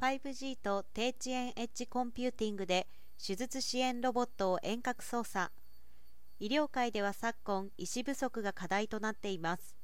[0.00, 2.86] 5G と低遅延エッジコンピューティングで
[3.20, 5.50] 手術支援ロボットを遠隔操作。
[6.38, 9.74] 医療界では昨今医師不足が課題となっています。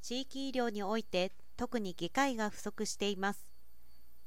[0.00, 3.48] 地域医療において特に外科医が不足しています。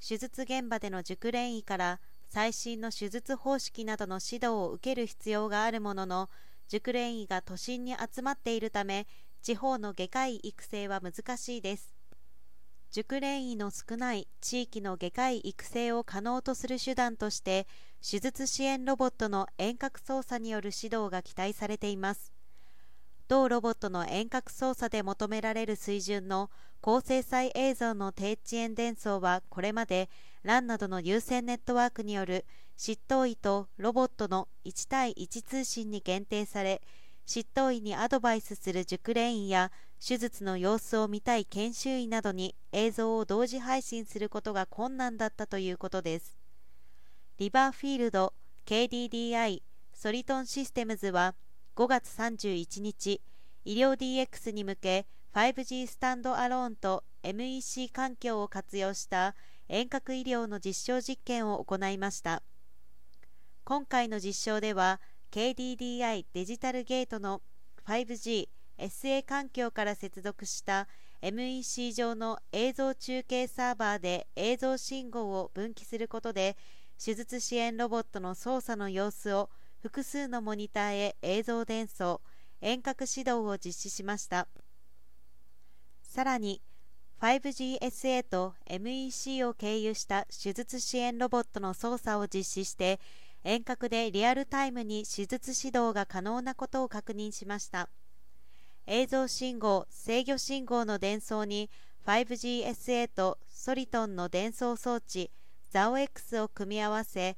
[0.06, 6.30] 手術現場での熟練医から最新の手術方式などの指導を受ける必要があるものの
[6.68, 9.08] 熟練医が都心に集まっているため
[9.42, 11.96] 地方の外科医育成は難しいです。
[12.92, 17.68] 熟練医の少ない地域の外科医育成を可能とする手段として
[18.02, 22.32] 手術支援ロボットの遠隔操作による指導が期待されています。
[23.28, 30.10] 同ロボットの遠隔操作で求められる水準の高精細映像の低遅延伝送はこれまで
[30.44, 32.46] LAN などの有線ネットワークによる
[32.78, 36.84] 執刀医とロボットの1対1通信に限定され
[37.26, 39.72] 執刀医にアドバイスする熟練医や
[40.08, 46.38] 手術の様子を見たい研修医などに映像を同時配信することが困難だったということです。
[47.40, 48.32] リバーフィールド
[48.68, 49.64] KDDI
[49.96, 51.34] ソリトンシステムズは
[51.76, 53.20] 5月31日
[53.64, 59.34] 医療 DX に向け 5G スタンドアローンと MEC 環境を活用した
[59.70, 62.44] 遠隔医療の実証実験を行いました。
[63.64, 65.02] 今回の実証では
[65.32, 67.42] KDDI デジタルゲートの
[67.88, 70.88] 5G SA 環境から接続した
[71.22, 76.58] MEC 上の映像中継サーバーで映像信号を分岐することで
[77.04, 79.50] 手術支援ロボットの操作の様子を
[79.82, 82.22] 複数のモニターへ映像伝送
[82.62, 84.48] 遠隔指導を実施しました
[86.04, 86.62] さらに
[87.22, 93.00] 5GSA と MEC を経由した手術支援ロボットの操作を実施して
[93.44, 97.90] 遠隔でリアルタイムに手術指導が可能なことを確認しました。
[98.88, 101.72] 映像信号、制御信号の伝送に
[102.06, 105.32] 5GSA とソリトンの伝送装置
[105.74, 107.36] ZAOX を組み合わせ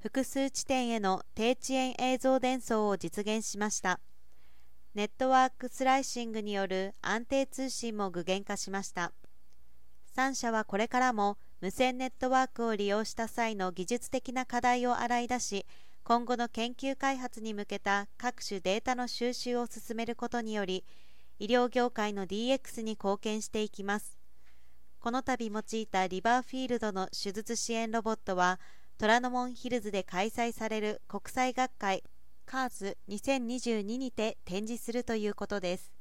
[0.00, 4.00] 複数地点への低遅延映像伝送を実現しました。
[4.94, 9.12] ネットワークスライシングによる安定通信も具現化しました。
[10.16, 15.66] 3社はこれからも無線ネットワークを利用した際の技術的な課題を洗い出し
[16.08, 20.86] 今後の研究開発に向けた各種データの収集を進めることにより
[21.38, 24.16] 医療業界の DX に貢献していきます。
[25.00, 28.58] この度用いたリバーフィールドの手術支援ロボットは
[28.96, 32.02] 虎ノ門ヒルズで開催される国際学会
[32.46, 35.97] CARS2022 にて展示するということです。